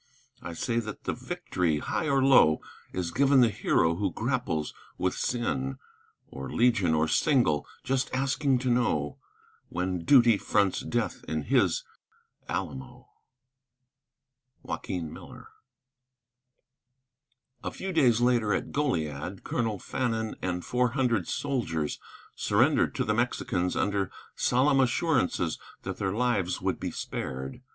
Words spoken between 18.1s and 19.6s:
later, at Goliad,